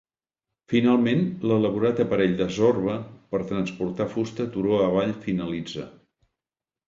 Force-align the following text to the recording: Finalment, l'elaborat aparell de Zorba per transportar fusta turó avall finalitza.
Finalment, 0.71 1.19
l'elaborat 1.49 1.99
aparell 2.03 2.33
de 2.39 2.47
Zorba 2.55 2.95
per 3.35 3.41
transportar 3.51 4.07
fusta 4.15 4.47
turó 4.57 4.79
avall 4.89 5.13
finalitza. 5.27 5.87